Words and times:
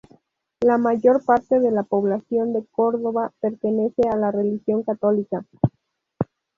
La 0.61 0.79
mayor 0.79 1.23
parte 1.23 1.59
de 1.59 1.69
la 1.69 1.83
población 1.83 2.53
de 2.53 2.65
Córdoba 2.71 3.31
pertenece 3.39 4.01
a 4.09 4.15
la 4.15 4.31
religión 4.31 4.81
católica. 4.81 5.45